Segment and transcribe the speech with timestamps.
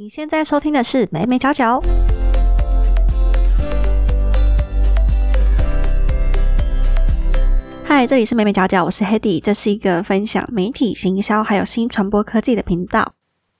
[0.00, 1.82] 你现在收听的是美美角角。
[7.84, 13.14] 嗨，这里是美美角角，我是 Hedy，这是一个分享媒体行销还有新传播科技的频道。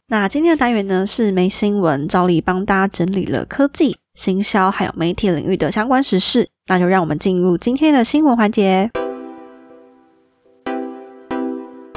[0.06, 6.48] 那今天的单元呢是没新闻，照例帮大家整理了科技、行销还有媒体领域的相关时事。
[6.68, 8.88] 那就让我们进入今天的新闻环节。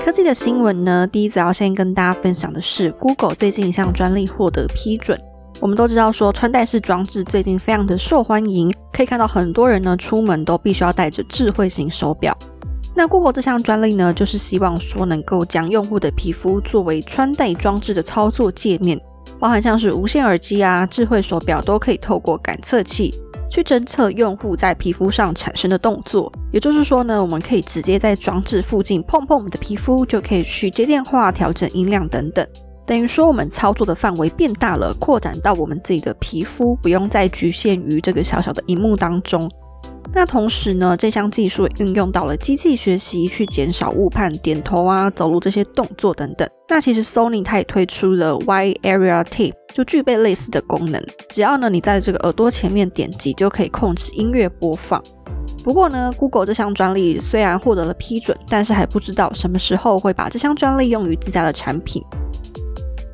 [0.04, 5.20] 科技的新闻呢，第一则要先跟大家分享的是，Google 最近一项专利获得批准。
[5.60, 12.36] 我们都知道说，穿戴式装置最近非常的受欢迎，可以看到很多人呢出门都必须要带着智慧型手表。
[12.96, 19.00] 那 Google 这项专利呢，就是希望说能够将用户的皮肤作为穿戴装置的操作界面，
[19.40, 23.14] 包含像是无线耳机啊、智慧手表都可以透过感测器。
[23.52, 32.48] 去侦测用户在皮肤上产生的动作，也就是说呢，我们可以直接在装置附近碰碰我们的皮肤，就可以去接电话、调整音量等等。
[32.88, 39.52] 等于说，我们操作的范围变大了，扩展到我们自己的皮肤，不用再局限于这个小小的荧幕当中。
[40.14, 46.48] 那同时呢，这项技术运用到了机器学习，去减少误判、点头啊、走路这些动作等等。
[46.68, 51.02] 那其实 Sony 它也推出了 Wide Area Tape，就具备类似的功能。
[51.30, 55.02] 只要呢你在这个耳朵前面点击，就可以控制音乐播放。
[55.64, 62.04] 不过呢，Google 这项专利虽然获得了批准，但是还不知道什么时候会把这项专利用于自家的产品。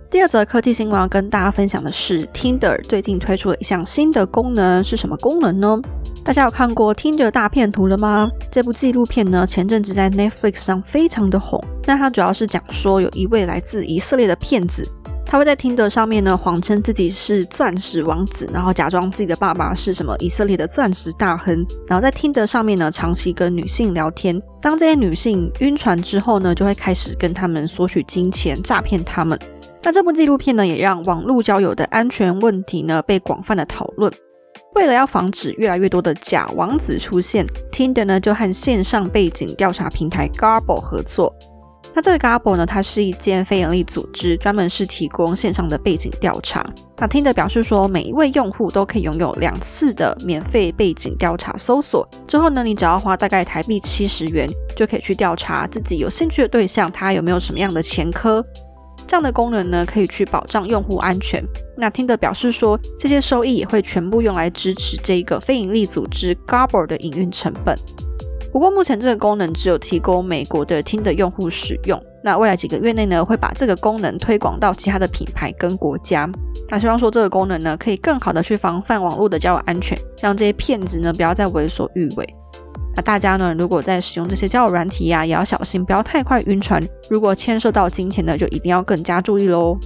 [0.09, 5.79] 第二则科技新闻要跟大家分享的是，Tinder 最近推出了一项新的功能，是什么功能呢？
[6.27, 8.29] 大家有看过听德大片图了吗？
[8.51, 11.57] 这部纪录片呢，前阵子在 Netflix 上非常的红。
[11.85, 14.85] 那它主要是讲说，有一位来自以色列的骗子，
[15.25, 24.37] 他会在听德上面呢，谎称自己是钻石王子，然后假装自己的爸爸是什么以色列的钻石大亨，然后在听德上面呢，长期跟女性聊天。
[24.61, 29.39] 当这些女性晕船之后呢，就会开始跟他们索取金钱，诈骗他们。
[29.81, 34.11] 那这部纪录片呢，也让网络交友的安全问题呢被广泛的讨论。
[34.77, 41.33] 为了要防止越来越多的假王子出现，Tinder 呢就和线上背景调查平台 Garble 合作。
[41.95, 46.63] 那这个 Garble 呢，它是一间非营利组织，专门是提供线上的背景调查。
[46.97, 52.07] 那 Tinder 表示说，每一位用户都可以拥有两次的免费背景调查搜索。
[52.27, 58.45] 之后呢，你只要花大概台币七十元，就可以去调查自己有兴趣的对象，他有没有什么样的前科。
[59.07, 61.43] 这样的功能呢，可以去保障用户安全。
[61.77, 67.77] 那听的表示说，这些收益也会全部用来支持这个非营利组织 Garber 的营运成本。
[68.51, 72.01] 不过目前这个功能只有提供美国的听的用户使用。
[72.23, 76.27] 那未来几个月内呢，会把这个功能推广到其他的品牌跟国家。
[76.67, 82.27] 那希望说这个功能呢，可以更好的去防范网络的交友安全，让这些骗子呢不要再为所欲为。
[82.95, 86.83] 那大家呢，如果在使用这些交友软体呀，也要小心，不要太快晕船。
[87.09, 89.77] 如果牵涉到金钱呢，就一定要更加注意喽。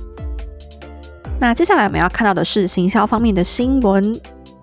[1.41, 4.16] 那接下来我们要看到的是行销方面的新闻。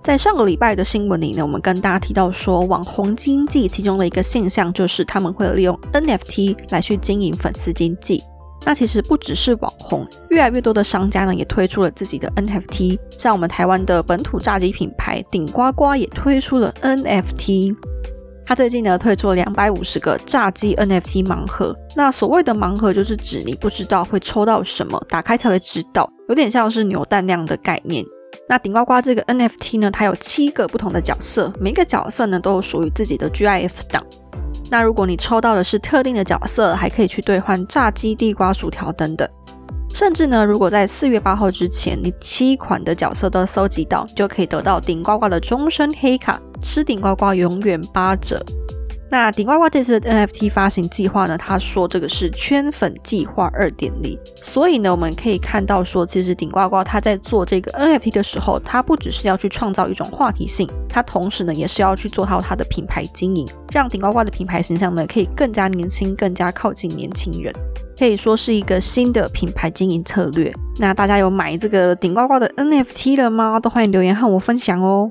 [0.04, 8.22] 在上个礼拜的新闻里呢，我们跟大家提到说，网红经济其中的一个现象就是他们会利用 NFT 来去经营粉丝经济。
[8.64, 12.96] 那其实不只是网红，越来越多的商家呢也推出了自己的 NFT。
[13.18, 17.74] 像我们台湾的本土炸鸡品牌顶呱呱也推出了 NFT。
[18.46, 21.76] 他最近呢推出了两百五十个炸鸡 NFT 盲盒。
[21.96, 28.04] 那所谓的盲盒就是指你不知道会抽到什么，打开才会知道，有点像是扭蛋那样的概念。
[28.48, 34.04] 那顶呱呱这个 NFT 呢，它有七个不同的角色，每个角色呢都有属于自己的 GIF 档。
[34.70, 39.28] 那如果你抽到的是特定的角色，还可以去兑换炸鸡、地瓜、薯条等等。
[39.94, 48.44] 甚至呢，如果在四月八号之前，你七款的角色都搜集到，就可以得到顶呱呱的终身黑卡，吃顶呱呱永远八折。
[49.10, 54.18] 那顶呱呱这次的 NFT 发行计划呢，他说这个是圈粉计划二点零。
[54.42, 67.50] 所以呢，我们可以看到说，其实顶呱呱他在做这个 NFT 的时候，他不只是要去创造一种话题性，他同时呢，也是要去做好他的品牌经营，让顶呱呱的品牌形象呢，可以更加年轻，更加靠近年轻人。
[67.98, 70.52] 可以说是一个新的品牌经营策略。
[70.78, 73.58] 那大家有买这个顶呱呱的 NFT 了吗？
[73.58, 75.10] 都欢迎留言和我分享哦。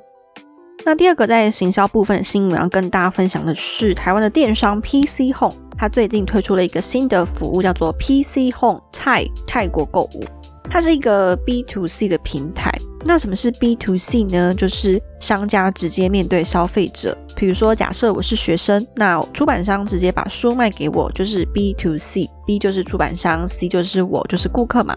[0.88, 10.24] 那第二个在行销部分新闻要跟大家分享的是，台湾的电商 PC Home，它最近推出了一个新的服务，叫做 PC Home 泰泰国购物。
[10.70, 12.72] 它是一个 B to C 的平台。
[13.04, 14.54] 那什么是 B to C 呢？
[14.56, 17.18] 就是商家直接面对消费者。
[17.36, 22.30] 比如说，假设我是学生，那出版商直接把书卖给我，就是 B to C。
[22.46, 24.96] B 就是出版商，C 就是我，就是顾客嘛。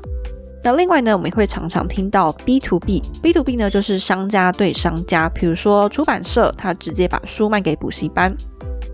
[0.63, 3.03] 那另外呢，我们会常常听到 B to B。
[3.23, 5.29] B to B 呢，就是商家对商家。
[5.31, 8.35] 比如说出版社，他直接把书卖给补习班。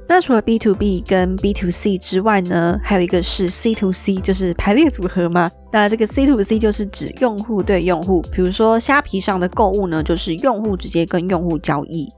[0.09, 5.51] 那除了 B to B 跟 B to C 之外呢，还有一个是 C to C，就是排列组合嘛。
[5.73, 12.09] 那这个 C to C 就是指用户对用户，比如说虾皮上的购物呢，就是用户直接跟用户交易。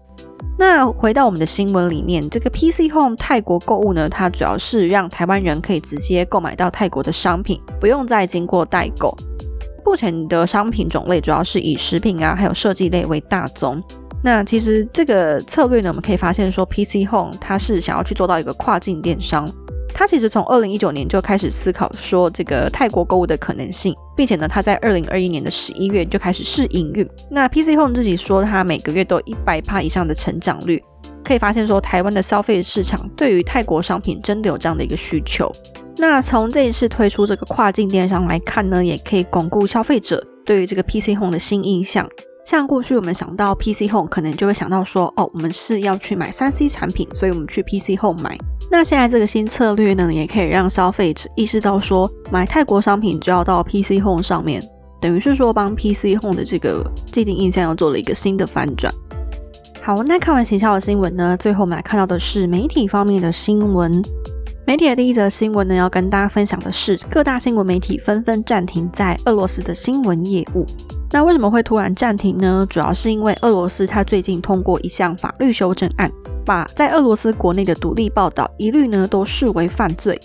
[0.58, 9.16] 那回到我们的新闻里面，这个 PC Home 泰国购物呢，它主要是让台湾人可以直接购买到泰国的商品，不用再经过代购。
[9.88, 13.82] 目前的商品种类主要是以食品啊，还有设计类为大宗。
[14.22, 19.50] 那其实这个策略呢，我们可以发现说，PC Home 它是想要去做到一个跨境电商。
[19.94, 27.08] 它其实从二零一九年就开始思考说这个泰国购物的可能性，并且呢，它在二零二一年的十一月就开始试营运。
[27.30, 30.84] 那 PC Home 自己说，它每个月都一百趴以上的成长率，
[31.24, 35.50] 可以发现说，台湾的消费市场对于泰国商品真的有这样的一个需求。
[36.00, 42.08] 那从这一次推出这个跨境电商来看呢，也可以巩固消费者对于这个 PC Home 的新印象。
[42.46, 48.38] 像过去我们想到 PC Home，可能就会想到说，哦，我们是要去买三 C 产品，所以我们去 PC Home 买。
[48.70, 54.62] 那现在这个新策略呢，也可以让消费者意识到说，买泰国商品就要到 PC Home 上面，
[55.00, 58.94] 等于是说帮 PC Home 的这个既定印象又做了一个新的反转。
[59.82, 64.02] 好，那看完行销的新闻呢，最后我们来看到的是媒体方面的新闻。
[64.68, 70.66] 媒体的第一则新闻呢，要跟大家分享的是，各大新闻媒体纷纷暂停在俄罗斯的新闻业务。
[71.10, 72.66] 那为什么会突然暂停呢？
[72.68, 76.12] 主要是因为俄罗斯它最近通过一项法律修正案，
[76.44, 80.20] 把在俄罗斯国内的独立报道一律呢都视为犯罪。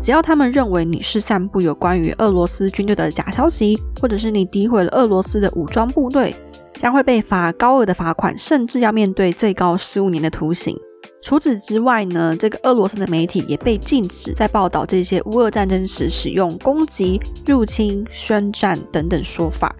[0.00, 6.32] 只要他们认为你是散布有关于俄罗斯军队的假消息，或者是你诋毁了俄罗斯的武装部队，
[6.78, 10.78] 将会被罚高额的罚款，甚至要面对最高十五年的徒刑。
[11.22, 19.74] 除此之外呢，这个俄罗斯的媒体也被禁止在报道这些乌俄战争时使用攻击、入侵、宣战等等说法。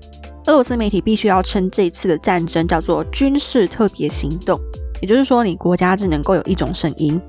[0.47, 4.59] 俄罗斯媒体必须要称这次的战争叫做军事特别行动，
[5.01, 7.21] 也就是说，你国家只能够有一种声音。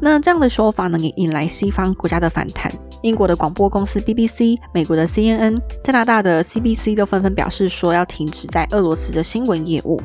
[0.00, 2.72] 那这样的说法呢，也引来西方国家的反弹。
[3.02, 10.00] 英国的广播公司 BBC、美国的 CNN、加拿大的 CBC 都纷纷表示说要停止在俄罗斯的新闻业务。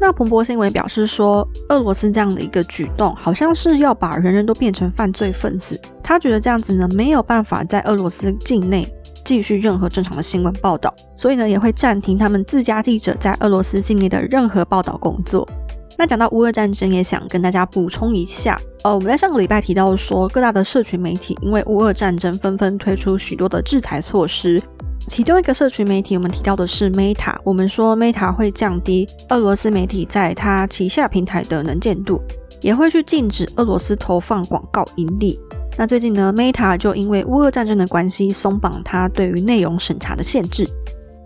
[0.00, 5.80] 那彭博新闻表示说，俄罗斯这样的一个举动，好像是要把人人都变成犯罪分子。
[6.02, 8.92] 他觉得这样子呢，没有办法在俄罗斯境内。
[9.24, 15.48] 继续任何正常的新闻报道，所以呢也会暂停他们自家记者在俄罗斯境内的任何报道工作。
[15.96, 24.60] 那讲到乌俄战争，也想跟大家补充一下，呃，我们在上个礼拜提到说，各大的社群媒体因为乌俄战争纷纷推出许多的制裁措施，
[25.06, 32.20] 其中一个社群媒体我们提到的是 Meta，我们说 Meta 会降低俄罗斯媒体在它旗下平台的能见度，
[32.60, 35.38] 也会去禁止俄罗斯投放广告盈利。
[35.78, 40.68] 那最近呢，Meta 就因为乌俄战争的关系松绑它对于内容审查的限制。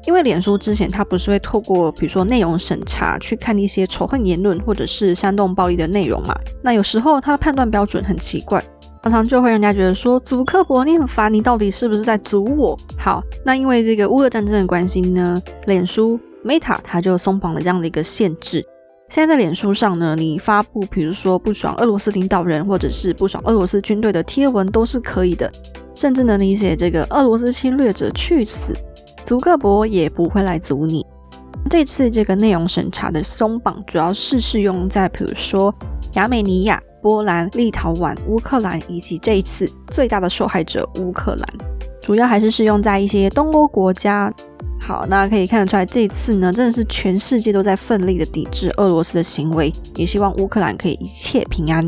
[0.07, 6.35] 因为脸书之前它不是会透过比如说内容审查去看一些仇恨言论或者是煽动暴力的内容嘛？
[6.63, 8.63] 那有时候它的判断标准很奇怪，
[9.03, 12.79] 常常就会让人家觉得说，祖克伯你很烦，你到底是不是在阻我？
[12.97, 18.65] 好，那因为这个乌俄战争的关系呢，脸书 Meta 它就松绑了这样的一个限制。
[19.09, 25.51] 现在在脸书上呢，你发布比如说不爽俄罗斯领导人或者是不爽俄罗斯军队的贴文都是可以的，
[25.95, 28.73] 甚至呢你写这个俄罗斯侵略者去死，
[29.27, 31.05] 足克伯也不会来阻你。
[31.69, 35.75] 这次这个内容审查的松绑主要是适用在比如说
[36.13, 41.49] 亚美尼亚、波兰、立陶宛、乌克兰以及这一次最大的受害者乌克兰，
[42.01, 44.33] 主要还是适用在一些东欧国家。
[44.81, 51.85] 好，那可以看得出来，这次呢，真的是全世界都在奋力的抵制俄罗斯的行为，也希望乌克兰可以一切平安。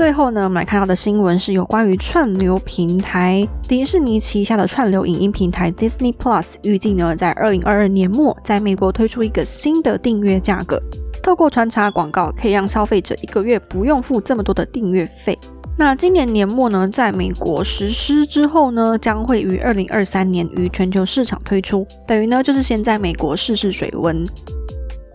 [0.00, 10.80] 最后呢，我们来看到的新闻是有关于串流平台迪士尼旗下的串流影音平台 Disney Plus，预计呢在二零二二年末在美国推出一个新的订阅价格，
[11.22, 15.38] 透过穿插广告，可以让消费者一个月不用付这么多的订阅费。
[15.76, 24.26] 那今年年末呢，在美国实施之后呢，将会于二零二三年于全球市场推出，等于呢就是先在美国试试水温。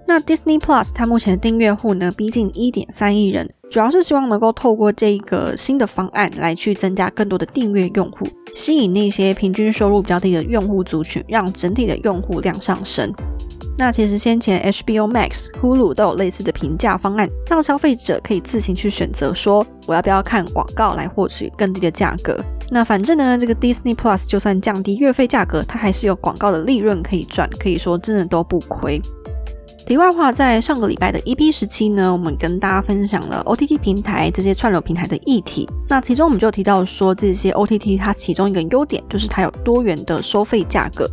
[0.07, 13.11] 那 Disney Plus 它目前的订阅户呢，逼近一点三亿人，主要是希望能够透过这个新的方案来去增加更多的订阅用户，吸引那些平均收入比较低的用户族群，让整体的用户量上升。
[13.77, 22.39] 那其实先前 HBO Max、Hulu 都有类似的评价方案，让消费者可以自行去选择，说我要不要看广告来获取更低的价格。
[22.69, 29.01] 那反正呢，这个 Disney Plus 就算降低月费价格，它还是有广告的利润可以赚，可以说真的都不亏。
[29.85, 35.69] 题外话，在上个礼拜的 EP 十七呢，我们跟大家分享了 OTT 平台这些串流平台的议题。
[35.87, 41.07] 那其中我们就提到说，这些 OTT 它其中一个优点就是它有多元的收费价格。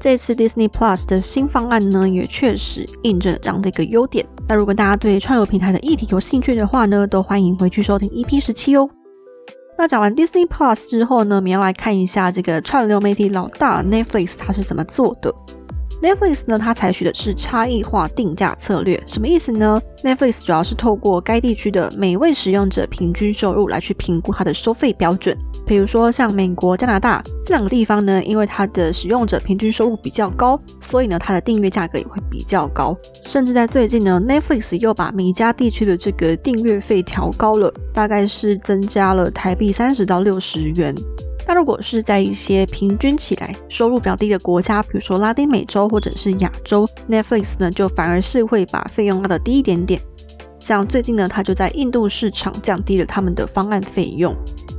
[0.00, 4.26] 这次 Disney Plus 的新方案呢，也确实印证了这样的一个优点。
[4.48, 8.90] 那如果大家对串流平台的议题有兴趣的话呢，都欢迎回去收听 EP 十七哦。
[9.78, 15.32] 那讲完 Disney Plus 之后呢，我们要来看一下这个串流媒体老大 Netflix 它是怎么做的。
[16.02, 25.36] Netflix 呢，它采取的是差异化定价策略，什么意思呢？Netflix 主要是透过该地区的每位使用者平均收入来去评估它的收费标准。
[25.66, 32.96] 比如说像美国、加拿大这两个地方呢，因为它的使用者平均收入比较高，所以呢，它的订阅价格也会比较高。
[33.22, 40.94] 甚至在最近呢，Netflix 又把每家地区的这个订阅费调高了，大概是增加了台币三十到六十元。
[41.46, 50.00] 那如果是在一些平均起来收入比较低的国家，比如说拉丁美洲或者是亚洲，Netflix 呢就反而是会把费用拉得低一点点。
[50.58, 54.34] 像最近呢，它就在印度市场降低了他们的方案费用。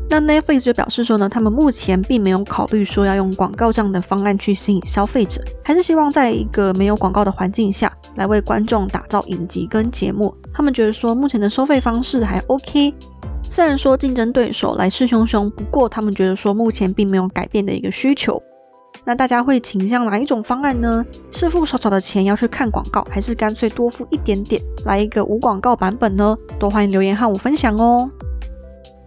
[0.09, 10.33] 那 Netflix 就表示说呢，他们目前并没有考虑说要用广告这样的方案去吸引消费者，还是希望在一个没有广告的环境下来为观众打造影集跟节目。
[10.53, 12.93] 他们觉得说目前的收费方式还 OK。
[13.49, 18.41] 虽然说竞争对手来势汹汹，不过他们觉得说目前并没有改变的一个需求。
[19.03, 21.03] 那大家会倾向哪一种方案呢？
[21.31, 26.35] 是付少少的钱要去看广告，还是干脆多付一点点来一个无广告版本呢？
[26.59, 28.09] 都欢迎留言和我分享哦。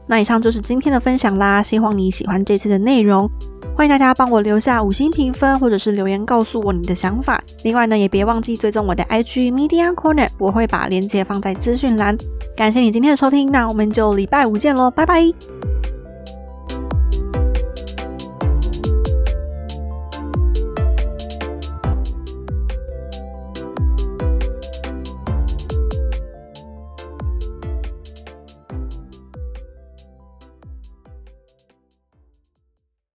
[0.06, 3.30] 那以上就是今天的分享啦，希望你喜欢这次的内容。
[3.76, 7.42] 欢迎大家帮我留下五星评分，或者是留言告诉我你的想法。
[7.62, 12.16] 另外呢，也别忘记追踪我的 IG Media Corner，我会把链接放在资讯栏。
[12.61, 15.33] 感谢你今天的收听，那我们就礼拜五见喽，拜拜。